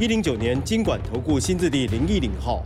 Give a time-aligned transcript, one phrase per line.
[0.00, 2.64] 一零九年金管投顾新字第零一零号。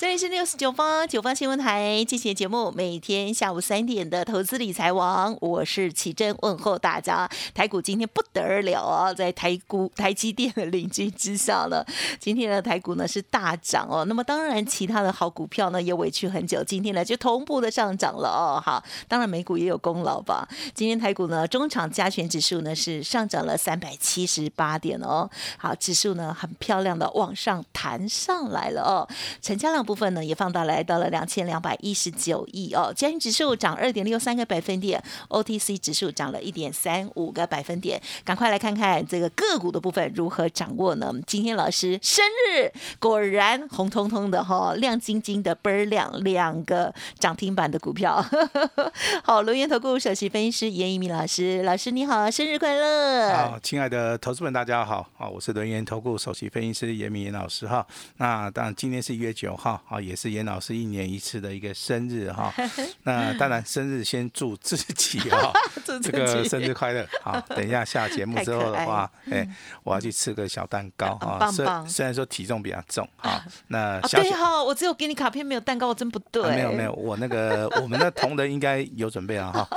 [0.00, 7.28] 这里是六十九方九方新闻台，进行节目，每天下午三点的投资理财王，我是启珍，问候大家。
[7.52, 11.84] 台股今天不得了啊，在台股台积电的领军之下呢，
[12.18, 14.06] 今天的台股呢是大涨哦。
[14.06, 18.56] 那么当然，其他的好股票呢也委屈很久，今天呢就同步的上涨了哦。
[18.58, 20.48] 好，当然美股也有功劳吧。
[20.74, 25.28] 今天台股呢中场加权指数呢是上涨了三百七十八点哦。
[25.58, 29.06] 好，指数呢很漂亮的往上弹上来了哦，
[29.42, 29.84] 成交量。
[29.90, 38.00] 部分呢也放大来到了两千两百一十九亿哦，加权指数涨二点六三个百分点，OTC 指数涨了一点三五个百分点。
[38.24, 41.12] 赶快来看看这个个股的部分如何掌握呢？
[41.26, 48.24] 今天老师生日，果然红彤彤的哈，亮晶晶的倍儿亮，两个涨停板的股票。
[49.24, 53.34] 好，龙源投顾首席分析师严一鸣老师，老师你好，生日快乐！
[53.34, 57.84] 好，亲爱的投资们，大家好，啊，我是轮源投顾首席分析师严明老师哈。
[58.18, 59.79] 那当然，今天是一月九号。
[59.88, 62.52] 啊，也是严老师一年一次的一个生日哈。
[63.04, 65.52] 那当然，生日先祝自己哈，
[66.02, 67.06] 这个生日快乐。
[67.22, 69.48] 好，等一下下节目之后的话，哎，
[69.82, 71.50] 我要去吃个小蛋糕啊。
[71.50, 76.42] 虽虽然说体重比较重 啊，那对哈，我只有给你卡片，没有蛋糕，我真不对。
[76.50, 79.68] 没有没有，我那个我们的同仁应该有准备了哈。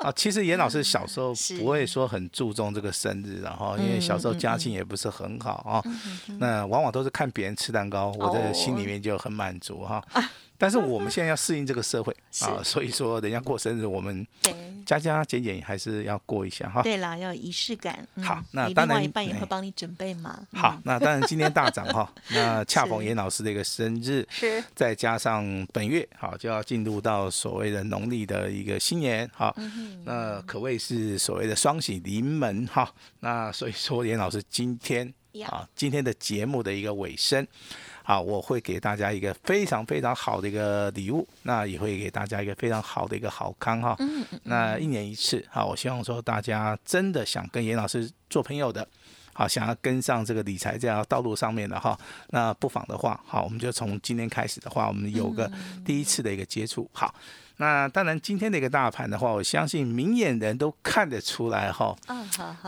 [0.00, 5.82] 啊，其实严老师小时候不会说很注重这个生日，然后因为小时候家境也不是很好啊。
[6.38, 10.04] 那往往都是看别人吃蛋糕，我的心里面就很满足哈。
[10.58, 14.26] 但是我们现在要适应这个社会啊，所以说人家过生日，我们
[14.84, 16.82] 加加减减还是要过一下哈。
[16.82, 18.06] 对啦，要有仪式感。
[18.22, 20.36] 好，那当然一半也会帮你准备嘛。
[20.52, 29.54] 好，那当然今天大涨哈， 那恰逢严老师的一个生日，是再加上本月好就要进入到所谓的农历的一个新年哈，
[30.04, 32.92] 那可谓是所谓的双喜临门哈。
[33.20, 35.14] 那所以说严老师今天
[35.46, 37.46] 啊，今天的节目的一个尾声。
[38.08, 43.94] 好，我会给大家一个非常非常好的一个礼物，那也会给大家一个非常好的一个好康哈。
[43.98, 44.40] 嗯嗯。
[44.44, 48.88] 那一年一次，好，我希望说大家真的想跟严老师做朋友的，
[49.38, 51.96] 好，想要跟上这个理财这条道路上面的哈，
[52.30, 55.48] 那不妨的话，好，我们就从今天开始的话，我们有个
[55.84, 57.14] 第一次的一个接触，好。
[57.58, 61.96] 那当然，今天的一个大盘的话，我相信明眼人都看得出来哈，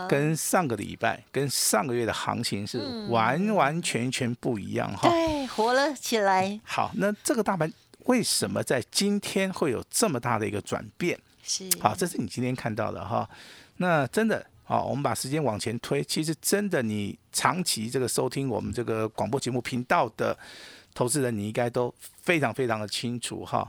[0.08, 5.08] 跟上个礼拜、跟上个月的行情是完完全全不一样哈。
[5.08, 6.60] 对，活了起来。
[6.64, 7.72] 好，那这个大盘
[8.04, 11.18] 为什么在今天会有这么大的一个转变？
[11.42, 13.28] 是，好，这是你今天看到的哈。
[13.76, 20.38] 那真的，好，我们把时间往前推，其实真的，你长期这个收听我们这个广播节目频道的
[20.94, 21.92] 投资人，你应该都
[22.22, 23.68] 非常非常的清楚哈。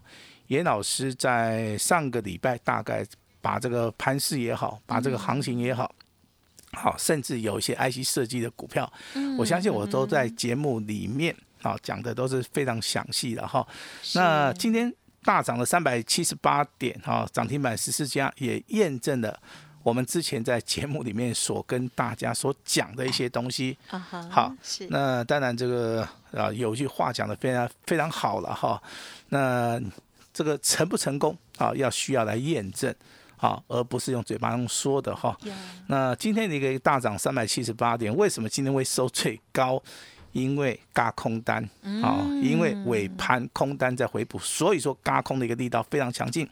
[0.49, 3.03] 严老师在上个礼拜大概
[3.41, 5.91] 把这个盘势也好，把这个行情也好，
[6.73, 8.93] 好，甚至有一些 IC 设计的股票，
[9.39, 13.67] 我相信我都在节目里面啊讲的都是非常详细的哈。
[14.13, 19.41] 那今天大涨了三百七十八点哈，涨停板十四家，也验证了
[19.83, 23.77] 我们之前在节目里面所跟大家所讲的一些东西。
[23.87, 24.53] 好，
[24.89, 28.81] 那当然这个啊有句话讲的非常非常好了哈，
[29.29, 29.81] 那。
[30.33, 31.73] 这个成不成功啊？
[31.75, 32.95] 要需要来验证
[33.35, 35.37] 啊，而不是用嘴巴上说的哈。
[35.87, 39.83] 那今天的一个大涨三百七十八点，为什么今天会收最高？
[40.31, 41.61] 因为嘎空单
[42.01, 46.47] 啊，因为尾盘空单在回补，所以说嘎空的一个力道非常强劲。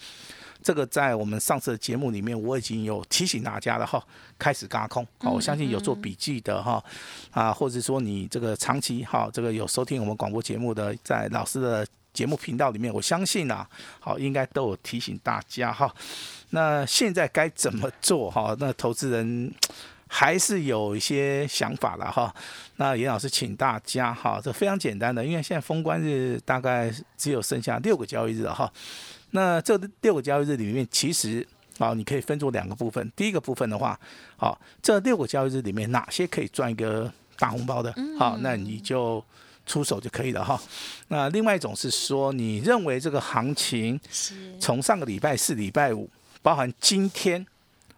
[0.62, 4.04] 这个在我们上次的节目里面，我已经有提醒大家了哈，
[4.38, 5.06] 开始嘎空。
[5.20, 6.84] 好，我相信有做笔记的哈
[7.32, 11.88] 啊，或者说你这个长期哈，这个有收听我们广播节目的，在老师的。
[12.12, 13.66] 节目频道里面，我相信啊，
[14.00, 15.94] 好，应该都有提醒大家哈。
[16.50, 18.54] 那现在该怎么做哈？
[18.60, 19.54] 那投资人
[20.08, 22.34] 还是有一些想法了哈。
[22.78, 28.70] 那严老师请大家哈，这非常简单的，因为现在封关日大概只有剩下六个交易日了哈。
[29.32, 31.46] 那这六个交易日里面，其实
[31.78, 33.12] 啊，你可以分作两个部分。
[33.16, 34.00] 第一个部分的话，
[34.38, 37.94] 好，这六个交易日里面哪些可以赚一个大红包的？
[38.18, 39.24] 好，那你就。
[39.66, 40.60] 出手就可以了哈。
[41.10, 44.00] 那另外一种是说，你认为这个行情
[44.60, 46.10] 从上个礼拜四、礼拜五，
[46.42, 47.46] 包含今天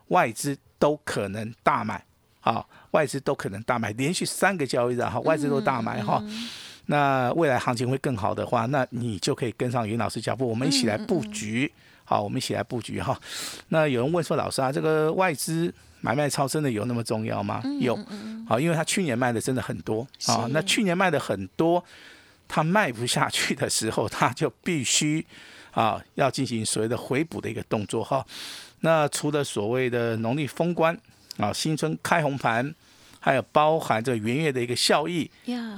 [0.10, 2.04] 外资都可能大买
[2.42, 6.22] 啊，外资都可能大买，连续三个交易日哈，外资都大买哈。
[6.91, 11.71] 那未来行情会更好的话，那你就可以跟上云老师脚步，我们一起来布局。
[12.03, 13.17] 好，我们一起来布局哈。
[13.69, 17.63] 那有人问说，老师啊，这个外资买卖超真的有那么重要吗？
[17.79, 17.97] 有。
[18.45, 20.45] 好，因为他去年卖的真的很多啊。
[20.51, 21.81] 那去年卖的很多，
[22.49, 25.25] 他卖不下去的时候，他就必须
[25.71, 28.25] 啊要进行所谓的回补的一个动作哈。
[28.81, 30.93] 那除了所谓的农历封关
[31.38, 32.75] 啊，新春开红盘。
[33.23, 35.29] 还有包含这元月的一个效益，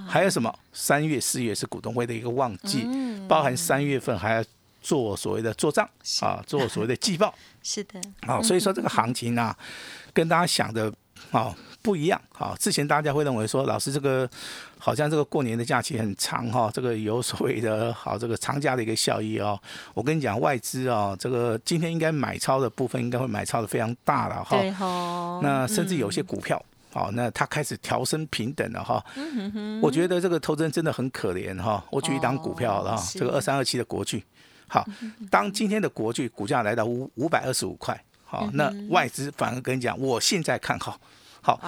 [0.07, 0.57] 还有什么？
[0.71, 2.87] 三月、四月是股东会的一个旺季，
[3.27, 4.43] 包含三月份还要
[4.81, 5.87] 做所谓的做账
[6.21, 7.35] 啊，做所谓的季报。
[7.61, 9.55] 是的，好，所以说这个行情啊，
[10.13, 10.91] 跟大家想的
[11.31, 12.19] 啊不一样。
[12.31, 14.27] 好，之前大家会认为说，老师这个
[14.79, 19.59] 好像这个过年的假期很长哈，这个有所谓的好这个长假的一个效益哦。
[19.93, 25.39] 我跟你讲，外资啊，这个今天应该买超的部分应该会买超的非常大了哈。
[25.43, 26.59] 那甚至有些股票。
[26.93, 29.03] 好，那他开始调升平等了哈。
[29.81, 31.83] 我觉得这个投资人真的很可怜哈。
[31.89, 34.23] 我举一档股票了哈，这个二三二七的国巨。
[34.67, 34.85] 好，
[35.31, 40.99] 当今天的国巨股价来到五五百二十五块，好，那外资反而跟你讲，我现在看好。
[41.41, 41.59] 好，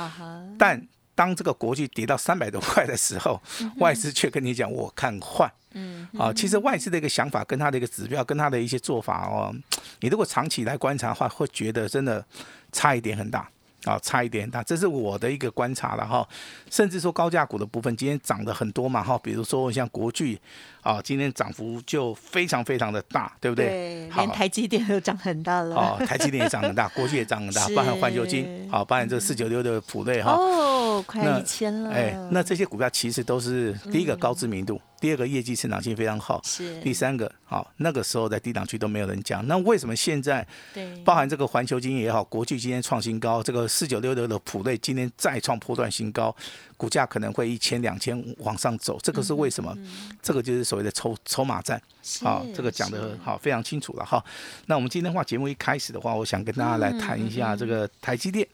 [0.57, 0.81] 但
[1.16, 3.42] 当这个国巨跌到三百多块的时候，
[3.78, 5.51] 外资却跟你讲，我看坏。
[5.74, 9.54] 嗯，啊，其实外资的一个想法跟他的一个指标跟他的一些做法哦，
[10.00, 12.25] 你如果长期来观察的话，会觉得真的
[12.71, 13.50] 差一点很大。
[13.86, 16.28] 啊，差一点大，这是我的一个观察了哈。
[16.70, 19.18] 甚至说高价股的部分，今天涨得很多嘛哈。
[19.24, 20.38] 比如说像国巨，
[20.82, 23.66] 啊，今天涨幅就非常非常的大，对不对？
[23.66, 25.76] 对，连台积电都涨很大了。
[25.76, 30.31] 哦，台积电也涨很大，国巨也涨很大， 包含环球金，好，包含这四九六的普瑞哈。
[30.31, 31.92] 哦，快一千了。
[31.92, 34.80] 哎，那这些股票其实都是第一个高知名度。
[34.97, 46.36] 第二个业绩成长性非常好，是第三个好，那个时候在低档区都没有人讲，那为什么现在对包含这个环球金也好，国际今天创新高，这个四九六六的普瑞今天再创波段新高，
[46.75, 49.77] 股价可能会一千两千往上走，这个是为什么？
[50.24, 51.80] 这个就是所谓的筹筹码战，
[52.21, 54.24] 好，这个讲的好非常清楚了哈。
[54.65, 58.47] 那我们今天话节目一开始的话，我想跟大家来谈一下这个台积电。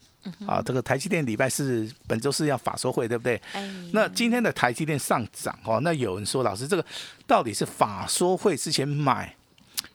[0.45, 3.41] 啊，这个台积电礼拜四本周四要法说会，对不对？
[3.91, 6.85] 那今天的台积电上涨哦，那有人说老师，这个
[7.25, 9.35] 到底是法说会之前买，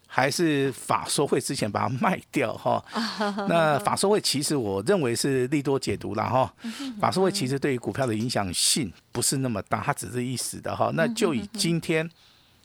[0.06, 2.52] 还是法说会之前把它卖掉？
[2.54, 2.84] 哈，
[3.48, 6.52] 那法说会其实我认为是利多解读了哈。
[7.00, 10.90] 法说会其实对于股票的影响性不是那么大，它只是一时的哈。
[10.94, 12.08] 那就以今天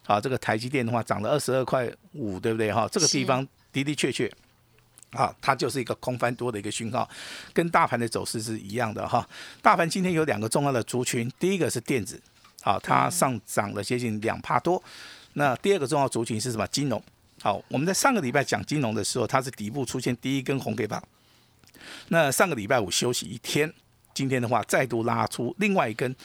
[0.05, 2.71] 啊，这个台积电的话涨了二十二块五，对不对？
[2.71, 4.31] 哈，这个地方的的确确。
[5.11, 7.09] 啊，它就是一个空翻多的一个讯号，
[7.53, 9.27] 跟大盘的走势是一样的哈。
[9.61, 12.21] 大盘今天有两个重要的族群，第一个是电子，
[12.63, 14.81] 啊，它上涨了接近两帕多。
[15.33, 16.65] 那第二个重要族群是什么？
[16.67, 17.01] 金融。
[17.41, 21.03] 好，我们在上个礼拜讲金融的时候，它是底部出现第一根红 K 棒。
[22.09, 23.73] 那上个礼拜五休息一天。
[24.21, 26.15] 今天的话，再度拉出另外一根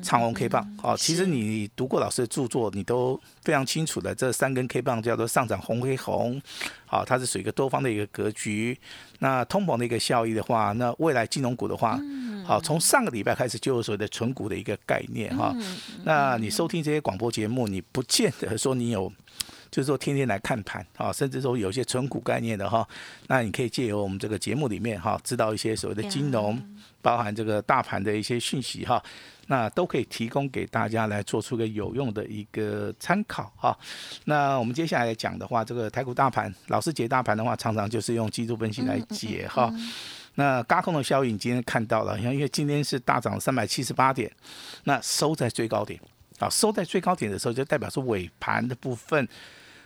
[0.00, 4.14] 长红 K 棒，哦，其实你读过老师的著作，你都非常清楚的。
[4.14, 6.40] 这三根 K 棒叫做上涨红黑红，
[6.86, 8.78] 好，它是属于一个多方的一个格局。
[9.18, 11.98] 那通膨的一个效益的话，那未来金融股的话，
[12.46, 15.52] 好，从上个礼拜开始就有所谓的纯股的一个概念哈。
[16.04, 19.12] 那你收听这些广播节目，你不见得说你有。
[19.72, 22.86] 就是说，天天来看盘啊，甚至说有一些纯股概念的哈，
[23.28, 26.62] 那你可以借由我们这个节目里面哈，知道一些所谓的金融，
[27.00, 29.02] 包含这个大盘的一些讯息哈，
[29.46, 33.74] 那都可以提供给大家来做出个有用的一个参考哈。
[34.26, 39.72] 那我们接下来讲的话，这个台股大盘，老师解大盘的话，常常就是用技术分析来解哈。
[40.34, 44.30] 那高空的效应，今天看到了，因为今天是大涨三百七十八点，
[44.84, 45.98] 那收在最高点
[46.38, 49.26] 啊，收在最高点的时候，就代表是尾盘的部分。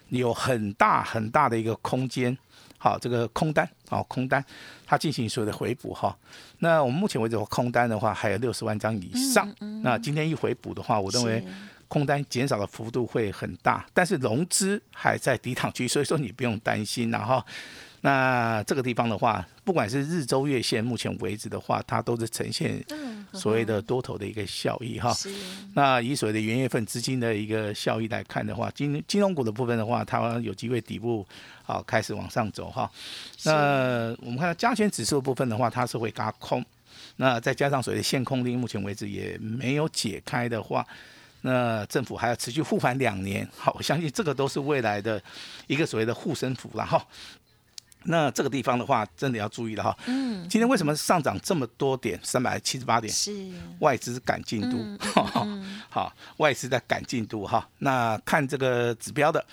[0.08, 2.36] 有很大很大的一个空间，
[2.78, 4.44] 好，这个空单，好，空单，
[4.86, 6.16] 它进行所有的回补哈。
[6.58, 11.44] 那我们目前为止空单的话还有六十万张以上，那今天一回补的话，我认为
[11.88, 17.42] 空单减少的幅度会很大，但是融资还在低档区，所以说你不用担心，然后。
[18.02, 22.84] 那这个地方的话，不管是日周月线，目前为止的话，它都是呈现
[23.32, 25.16] 所谓的多头的一个效益哈。
[25.74, 31.26] 那以所谓的元月份资金的一个效益来看的话，金金融股的部分的话，它有机会底部
[31.64, 32.88] 好开始往上走哈。
[33.44, 36.64] 那我们看到加权指数部分的话，它是会嘎空。
[37.16, 40.86] 那再加上所谓的限空令，目前为止也没有解开的话，
[41.40, 43.48] 那政府还要持续护盘两年。
[43.56, 45.20] 好，我相信这个都是未来的
[45.66, 47.04] 一个所谓的护身符了哈。
[48.06, 49.96] 那这个地方的话，真的要注意了哈。
[50.06, 50.48] 嗯。
[50.48, 52.18] 今天为什么上涨这么多点？
[52.22, 53.12] 三百七十八点。
[53.12, 53.32] 是。
[53.80, 54.84] 外资赶进度。
[55.90, 57.68] 好，外资在赶进度哈。
[57.78, 59.44] 那看这个指标的，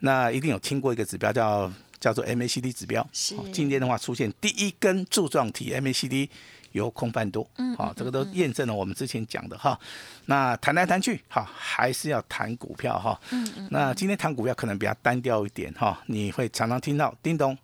[0.00, 3.06] 那一定有听过一个指标叫叫做 MACD 指标。
[3.12, 3.36] 是。
[3.52, 6.28] 今天的话出现第一根柱状体 MACD
[6.72, 9.78] 由空翻多，好，这个都验证了我们之前讲的哈。
[10.26, 13.18] 那谈来谈去，哈，还是要谈股票哈。
[13.30, 13.68] 嗯嗯。
[13.70, 17.56] 那今天谈股票可能比较单调一点哈，你会常常听到叮咚。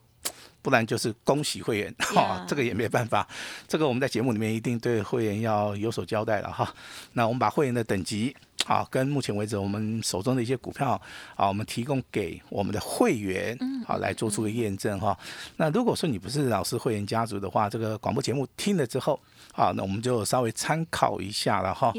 [0.62, 3.26] 不然就是恭喜会员 哈，这个也没办法，
[3.69, 6.73] 这个我们在节目里面一定对会员要有所交代了哈。
[7.12, 8.35] 那我们把会员的等级
[8.66, 11.00] 啊，跟目前为止我们手中的一些股票
[11.35, 15.19] 啊，我们提供给我们的会员好来做出个验证哈。
[15.57, 19.19] 那如果说你不是老师会员家族的话，这个广播节目听了之后
[19.52, 21.92] 啊，那我们就稍微参考一下了哈。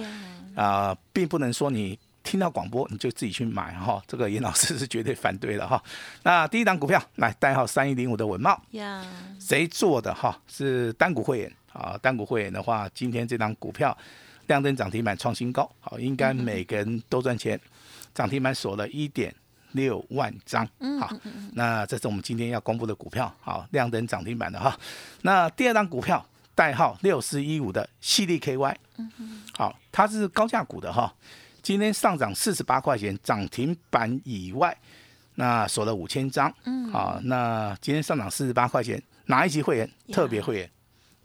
[0.55, 2.00] 啊，并不能说你。
[2.24, 5.82] 听到广播你就自己去买哈，这个严老师是绝对反对的哈。
[6.24, 8.60] 那第一档股票来代号三一零五的文茂，
[9.39, 10.39] 谁做的哈？
[10.48, 13.96] 是单股会员啊，单股会员的话，今天这档股票
[14.48, 17.60] 亮灯涨停板创新高，好，应该每个人都赚钱。
[18.15, 19.34] 涨停板锁了一点
[19.74, 20.65] 六万张，
[21.00, 21.12] 好，
[21.53, 24.80] 那这是我们今天要公布的股票，好，亮灯涨停板的哈。
[25.24, 26.25] 那第二档股票
[26.56, 28.75] 代号六四一五的系利 KY，
[29.58, 31.13] 好，它是高价股的哈。
[31.63, 34.77] 今天上涨四十八块钱，涨停板以外，
[35.36, 36.53] 那锁了五千张。
[36.65, 39.89] 嗯，好，那今天上涨四十八块钱，哪一级会员？
[40.12, 40.70] 特别会员，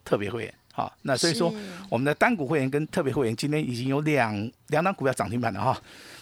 [0.04, 0.54] 特别会员。
[0.72, 1.52] 好，那所以说
[1.88, 5.76] 我们的单股会员跟特别会员今天已经有两两档股票涨停板了哈。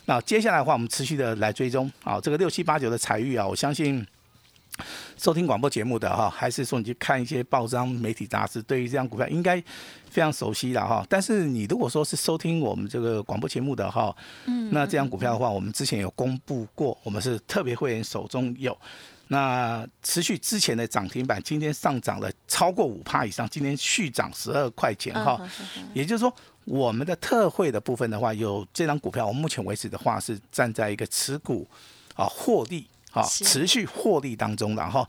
[0.06, 1.92] 那接下来的话，我们持续的来追踪。
[2.02, 4.04] 好，这个六七八九的彩玉啊，我相信。
[5.16, 9.62] 收听广播节目的哈，还是说你去看一些报章、媒体、杂志，对于这样股票应该
[10.10, 11.04] 非常熟悉了哈。
[11.08, 14.14] 但是你如果说是收听我们这个广播节目的哈，
[14.46, 18.76] 嗯，那这样股票的话，我们之前有公布过，我们是特别会员手中有，
[19.28, 25.40] 那持续之前的涨停板，今天上涨了超过五趴以上，今天续涨十二块钱哈。
[25.94, 26.32] 也就是说，
[26.64, 31.66] 我们的特惠的部分的话，有这张股票，我目前为止的话是站在一个持股
[32.14, 32.86] 啊获利。
[33.16, 35.08] 啊，持续获利当中的哈，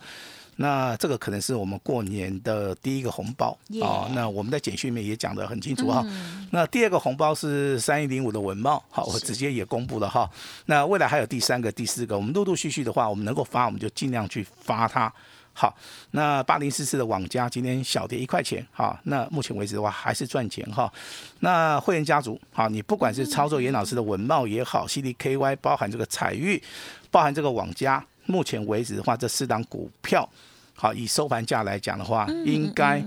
[0.55, 4.09] 那这个可能是我们过年的第一个红包啊。
[4.13, 6.05] 那我们在简讯里面也讲得很清楚哈。
[6.51, 10.29] 那第二个红包是三一零五的文茂，好，我直接也公布了哈。
[10.65, 15.13] 那未来还有第三个、第四个，我们陆陆续续的话，我们能够发，我们就尽量去发它。
[15.59, 15.75] 好，
[16.11, 20.91] 那八零四四的网家今天小跌一块钱，哈，那目前为止的话还是赚钱哈。
[21.39, 26.61] 那会员家族，好，你不管是操作严老师的文茂也好，CDKY 包含这个彩玉。
[27.09, 30.29] 包含这个网家，目前为止的话，这四档股票，
[30.75, 33.03] 好，以收盘价来讲的话，应该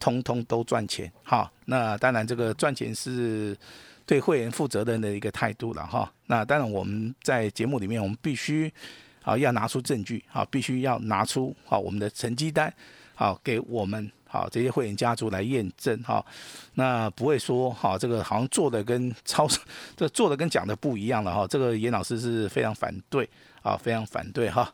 [0.00, 1.12] 通通都赚钱。
[1.22, 3.56] 哈，那当然这个赚钱是
[4.06, 6.10] 对会员负责任的一个态度了哈。
[6.26, 8.72] 那当然我们在节目里面，我们必须
[9.24, 12.72] 啊要拿出证据，啊，必须要拿出好我们的成绩单，
[13.16, 14.08] 好给我们。
[14.26, 16.24] 好，这些会员家族来验证哈，
[16.72, 19.46] 那不会说哈，这个好像做的跟超，
[19.96, 21.46] 这做的跟讲的不一样了哈。
[21.46, 23.30] 这个严老师是非常反对
[23.62, 24.68] 啊，非常反对哈。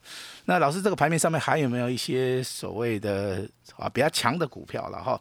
[0.47, 5.21] 那老师这个牌面上面还有没有一些所谓的啊比较强的股票了哈？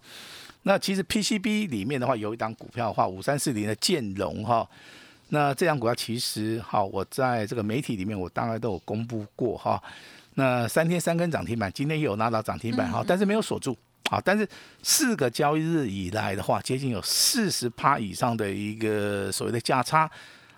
[0.64, 4.66] 那其实 PCB 里面的话，有一档股票的话，五三四零的建龙哈，
[5.30, 9.82] 那这张股票其实哈，我在这个媒体里面我大概都有公布过哈。
[10.36, 13.78] 那三天三根涨停板，今天也有拿到涨停板哈，但是没有锁住。
[14.10, 14.48] 好，但是
[14.82, 20.10] 四个交易日以来的话，接近有四十趴以上的一个所谓的价差，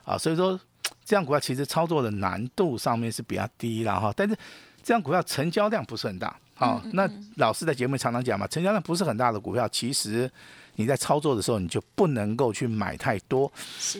[0.05, 0.57] 啊，所以说
[1.03, 4.13] 这样股票其实操作的难度上面是比较低了哈。
[4.15, 4.33] 但是
[4.81, 10.31] 这样股票成交量不是很大，好，那老师在节目常常讲嘛，成交量不是很大的股票，其实
[10.75, 13.51] 你在操作的时候你就不能够去买太多。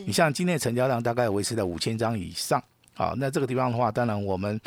[0.06, 2.64] 你像今天的成交量大概维持在五千张以上。
[2.94, 4.60] 好，那这个地方的话，当然我们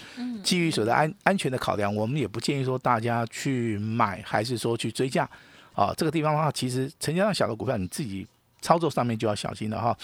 [0.42, 5.28] 基于所的安安全的考量，我们也不建议说大家去买，还是说去追价。
[5.74, 8.26] 啊，这个地方的话，其实成交量小的股票，你自己。
[8.64, 9.94] 操作上面就要小心了哈，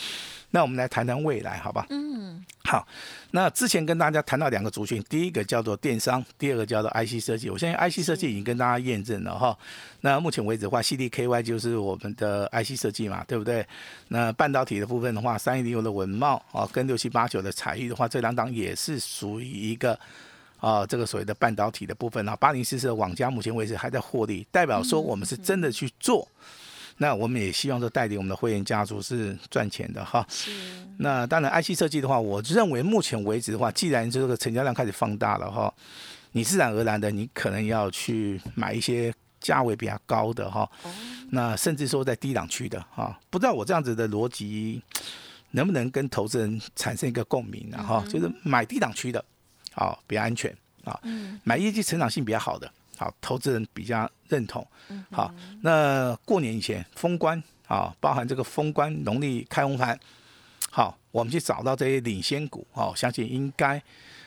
[0.51, 1.87] 那我们来谈谈未来，好吧？
[1.89, 2.87] 嗯，好。
[3.31, 7.49] 那之前跟大家谈到两个族群，第一个叫做电商，第二个叫做 IC 设计。
[7.49, 9.57] 我相信 IC 设计已经跟大家验证了哈。
[10.03, 13.67] 那目前为止的话，CDKY 就是我们的 IC 设计嘛，对不对？
[14.09, 19.99] 那半导体的部分的话，三一零六的文茂啊，跟六七八九的彩玉的话，这两档也是属于一个
[20.59, 22.37] 啊，这个所谓的半导体的部分啊。
[22.37, 26.29] 八零四四的网家目前为止还在获利，代表说我们是真的去做。
[27.03, 30.25] 那我们也希望说带领我们的会员家族是赚钱的哈。
[30.29, 30.51] 是。
[30.99, 35.73] 那当然，IC 设计的话，我认为目前为止的话，既然这个成交量开始放大了哈，
[36.33, 40.71] 你自然而然的，你可能要去买一些价位比较高的哈。
[40.83, 40.91] 哦。
[41.31, 44.83] 那甚至说在低档区的哈，不知道我这样子的逻辑
[45.53, 47.83] 能不能跟投资人产生一个共鸣呢？
[47.83, 49.25] 哈，就是买低档区的，
[49.73, 50.55] 好比较安全
[50.85, 51.01] 啊。
[51.05, 51.41] 嗯。
[51.45, 52.71] 买业绩成长性比较好的。
[53.01, 54.67] 好，投资人比较认同。
[55.11, 59.99] 好，那过年以前封关啊，包含这个封关农历开红盘，
[60.71, 63.83] 好，我们去找到这些领先股，哦，相信应该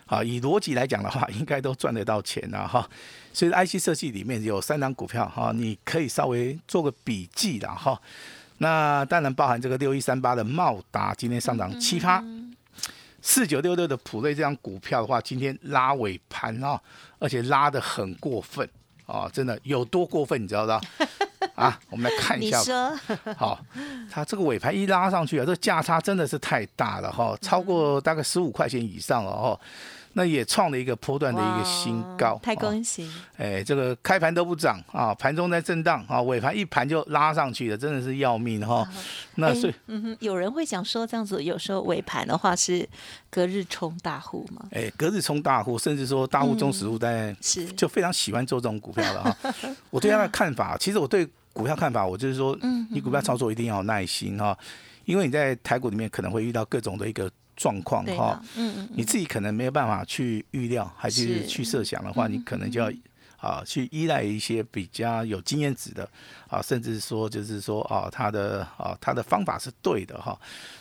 [0.07, 2.89] 啊，以逻辑来讲的话，应该都赚得到钱了哈。
[3.31, 8.01] 所以 IC 设计里面有三档股票哈，你可以稍微做个笔记了哈。
[8.57, 12.23] 那当然包含这个六一三八的茂达，今天上涨七趴。
[13.25, 16.79] 四九六六的普瑞这张股票的话，今天拉尾盘啊，
[17.19, 18.67] 而且拉得很过分
[19.05, 21.49] 啊，真的有多过分，你知道不知道？
[21.55, 22.59] 啊，我们来看一下。
[22.59, 22.99] 你说，
[23.37, 23.65] 好，
[24.11, 29.59] 它这个尾盘一拉上去啊，这价差真的是太大了哈，超过大概十五块钱以上了哈。
[30.13, 33.09] 那也创了一个波段的一个新高，太恭喜！
[33.35, 38.87] 哎，这个开盘都不涨啊，盘中在震荡啊，尾盘一盘就拉上去了，真的是要命哈。
[39.35, 42.87] 那所以，嗯哼，有人会讲说这样子，有时候尾盘的话是
[43.31, 44.67] 隔日冲大户吗？
[44.71, 49.53] 哎，隔日冲大户，甚至说大户中实户在是就非常喜欢做这种股票了哈。
[49.89, 54.55] 我对他的看法，其实我对股票看法，我就是说，嗯，你股票操作一定要有耐心哈，
[55.05, 57.27] 因为你在台股里面可能会遇到各种的一个。
[57.63, 62.91] 状况哈，嗯嗯，你自己可能没有办法去预料，还是去设想的话，你可能就要
[63.37, 66.03] 啊去依赖一些比较有经验值的
[66.49, 70.37] 啊，甚至说就是说啊，他的啊他的方法是对的哈。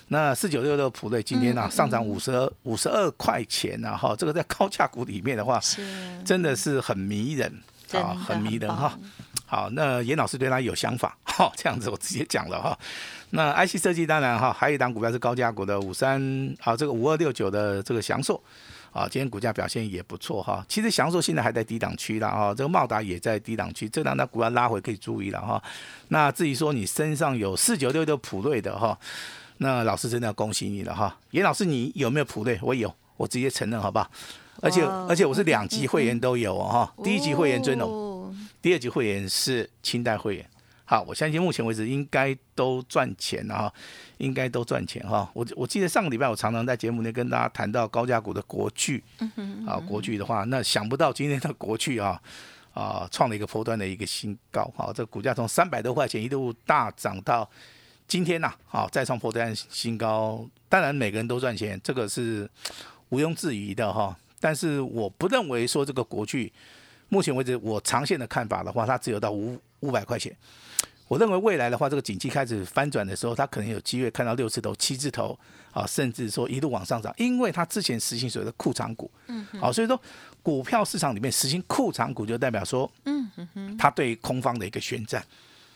[0.08, 5.86] 那四九六六普瑞今天呢上涨五十二五十二块钱呢哈，这个在高价股里面的话，是。
[6.24, 7.52] 真的是很迷人
[8.00, 8.98] 啊，很迷人哈。
[9.46, 12.78] 好，那严老师对他有想法，哈，这样子我直接讲了哈。
[13.30, 18.42] 那 IC 设计当然哈，还有一档股票是高价股的五三，好，这个五二六九的这个祥硕，
[18.92, 20.64] 啊，今天股价表现也不错哈。
[20.66, 25.62] 其实祥硕现在还在低档区了哈，这个茂达也在低档区，这两档股票拉回可以注意了哈。
[26.08, 28.98] 那至于说你身上有四九六的普瑞的哈，
[29.58, 31.14] 那老师真的要恭喜你了哈。
[31.32, 32.58] 严老师你有没有普瑞？
[32.62, 34.10] 我有，我直接承认好不好？
[34.62, 38.34] 而且而且我是两级会员都有哈，第一级会员尊龙。
[38.62, 40.50] 第二级会员是清代会员，
[40.84, 43.74] 好，我相信目前为止应该都赚钱了哈，
[44.18, 45.28] 应该都赚钱哈。
[45.34, 49.02] 我我记得上个礼拜我常常在节目内跟大家谈到高价股的国巨，
[49.66, 52.22] 啊，国巨的话，那想不到今天的国巨啊
[52.72, 57.50] 啊创了一个波段的一个新高，好，这股价从三百多块钱一度大涨到
[58.06, 60.46] 今天呐，好，再创波段新高。
[60.68, 62.48] 当然每个人都赚钱，这个是
[63.08, 64.16] 毋庸置疑的哈。
[64.42, 66.52] 但是我不认为说这个国巨。
[67.08, 70.34] 目前为止，我长线的看法的话，它只有到五五百块钱。
[71.08, 75.38] 我认为未来的话，这个景气开始翻转的时候，它可能有机会看到六字头、七字头
[75.70, 80.00] 啊，甚至说一路往上涨，因为它之前实行所谓的库藏股，嗯，好，所以说
[80.42, 85.22] 股票市场里面实行库藏股，就代表说，嗯哼，它对空方的一个宣战。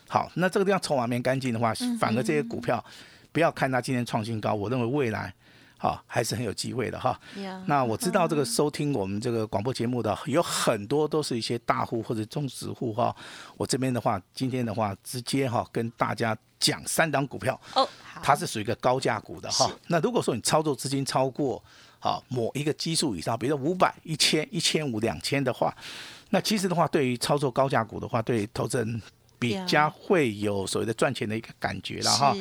[0.08, 2.82] 好，那这个地方筹码面干净的话，反而这些股票
[3.30, 5.34] 不要看它今天创新高，我认为未来。
[5.78, 7.18] 好，还是很有机会的哈。
[7.66, 13.14] 那我知道这个收听我们这个广播节目的有很多都是一些大户或者中实户哈。
[13.56, 17.86] 我这边的话，今天的话直接哈跟大家讲三档股票哦，
[18.22, 19.70] 它是属于一个高价股的哈。
[19.88, 21.62] 那如果说你操作资金超过
[22.00, 25.76] 啊某一个基数以上，比如说五百、一千、一千五、两千的话，
[26.30, 29.02] 那其实的话，对于操作高价股的话，对投资人。
[29.38, 32.34] 比较会有所谓的赚钱的一个感觉了哈，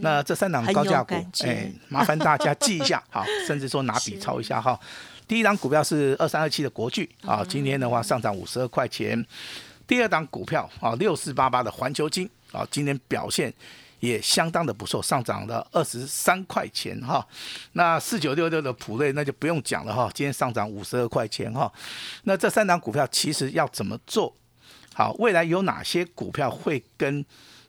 [0.00, 4.78] 那这三档高价股，哎，麻烦大家记一下， 好，甚至说拿笔抄一下哈。
[5.28, 9.24] 第一档股票是二三二七的国巨啊，今天的话上涨五十二块钱。
[9.86, 13.52] 第二档股票啊，六四八八的环球金啊，今天表现
[14.00, 17.24] 也相当的不错，上涨了二十三块钱哈。
[17.72, 21.72] 那四九六六的普瑞那就不用讲了哈，今天上涨五十二块钱哈。
[22.24, 24.34] 那这三档股票其实要怎么做？
[24.94, 27.24] 好，未来有哪些股票会跟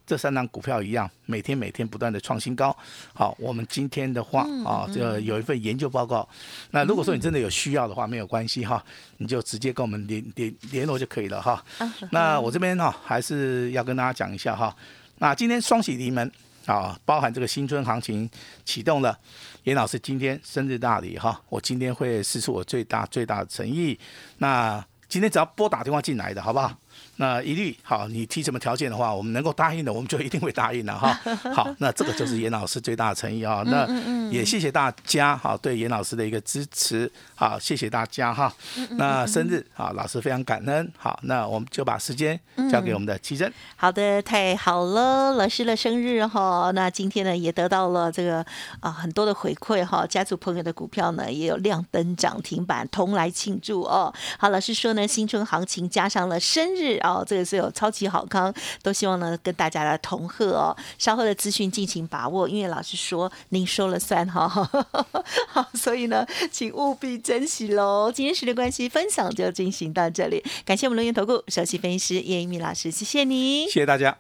[0.06, 2.76] 这三档股票一样，每天每天不断的创新高？
[3.14, 6.28] 好，我们今天的话啊，这有一份研究报告。
[6.72, 8.84] 那如果说你真的有需要的话，没有关系哈，
[9.18, 11.64] 你就直接跟我们联联联络就可以了哈。
[12.10, 14.76] 那我这边哈还是要跟大家讲一下哈。
[15.20, 16.30] 那今天双喜临门
[16.66, 18.30] 啊，包含这个新春行情
[18.66, 19.18] 启动了。
[19.64, 23.98] 严老师今天生日大礼哈，我今天会试出我最大最大的诚意。
[24.40, 26.76] 那今天只要拨打电话进来的好不好？
[27.22, 31.14] 那一律好，你提什么条件的话，我们能够答应的，我们就一定会答应的哈。
[31.54, 33.62] 好，那这个就是严老师最大的诚意啊。
[33.68, 33.88] 那
[34.32, 37.10] 也谢谢大家哈，对严老师的一个支持。
[37.42, 38.54] 好，谢谢大家哈。
[38.92, 40.94] 那生日啊，老师非常感恩。
[40.96, 42.40] 好，那我们就把时间
[42.72, 43.52] 交给我们的奇珍。
[43.76, 46.70] 好的，太好了，老师的生日哈。
[46.76, 48.46] 那今天呢，也得到了这个
[48.80, 50.06] 啊很多的回馈哈。
[50.06, 54.14] 家族朋友的股票呢，也有亮灯涨停板，同来庆祝哦。
[54.38, 57.14] 好，老师说呢，新春行情加上了生日啊。
[57.14, 60.78] 哦，这个是有超级好康，都希望呢跟大家来同贺哦。
[61.00, 64.48] 稍后的资讯尽情把握，因为老师说您说了算哈。
[65.50, 68.12] 好，所以呢，请务必珍惜喽。
[68.14, 74.18] 今天时间关系，分享就进行到这里，感谢我们龙源投顾首席分析师叶一鸣老师，谢谢你，谢谢大家。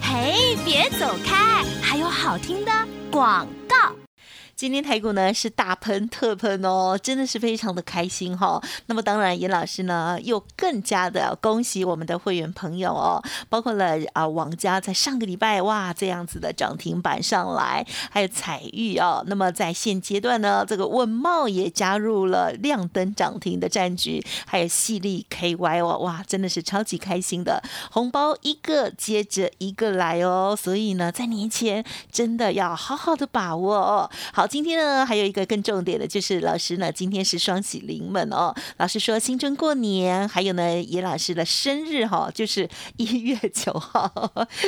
[0.00, 2.72] 嘿，别走开，还有好听的
[3.10, 3.94] 广告。
[4.60, 19.24] 今天台股呢是大喷特喷哦，真的是非常的开心哈、那么当然，严老师呢又更加的恭喜我们的会员朋友哦，包括了啊王家在上个礼拜哇这样子的涨停板上来，还有彩玉哦。
[19.28, 30.54] 那么在现阶段呢，这个问茂也加入了亮灯涨停的战局，还有细粒 KY 哦，哇，真的是超级开心的，红包一个接着一个来哦。
[30.54, 34.10] 所以呢，在年前真的要好好的把握哦。
[34.34, 38.52] 好，今天呢还有一个更重点的，就是老师呢今天是双喜临门哦。
[38.78, 44.10] 老师说新春过年，还有呢严老师的生日哈、就是一月九号，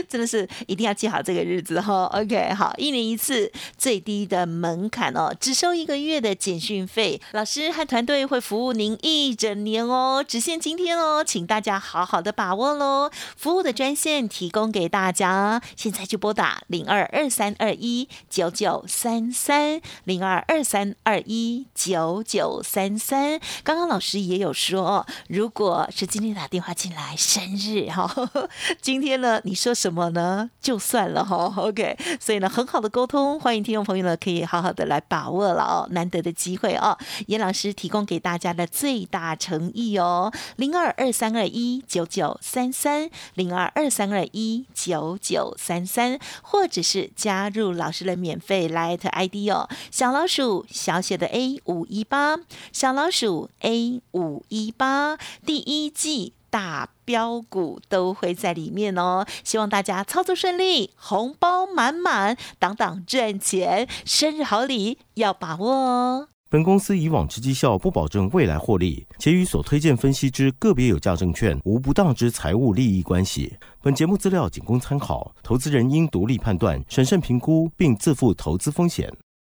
[0.09, 13.11] 真的是一定要记好这个日子哈、OK，好，一年一次最低的门槛哦，只收一个月的简讯费，老师和团队会服务您一整年哦，只限今天哦，请大家好好的把握喽。
[13.37, 19.72] 服务的专线提供给大家，现在就拨打零二二三二一九九三三
[20.05, 23.41] 零二二三二一九九三三。
[23.63, 28.11] 刚刚老师也有说，如果是今天打电话进来生日哈、
[28.83, 30.51] 今天呢你说什么呢？
[30.61, 36.97] 就算了哈、OK，所以呢很好的沟通，欢迎听众朋友呢可以好好的来把握了哦，难得的机会哦。
[37.27, 52.39] 严老师提供给大家的最大诚意哦，零二二三二一九九三三零二二三二一九九三三，或者是加入老师的免费 Light ID 哦，小老鼠小写的 A 五一八，
[52.73, 56.35] 小老鼠 A 五一八，第一季。
[56.53, 66.29] 大标股都会在里面哦，希望大家操作顺利，红包满满，档档赚钱，生日好礼要把握哦。
[66.51, 73.57] 本公司以往之绩效不保证未来获利，且与所推荐分析之个别有价证券无不当之财务利益关系。
[73.81, 79.11] 本节目资料仅供参考，投资人应独立判断、审慎评估，并自负投资风险。